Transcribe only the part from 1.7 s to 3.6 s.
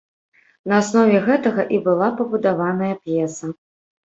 і была пабудаваная п'еса.